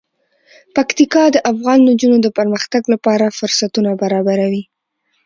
[0.75, 4.63] پکتیکا د افغان نجونو د پرمختګ لپاره فرصتونه برابروي.